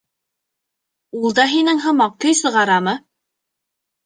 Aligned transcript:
Ул 1.19 1.35
да 1.39 1.45
һинең 1.51 1.83
һымаҡ 1.83 2.17
көй 2.27 2.39
сығарамы? 2.41 2.97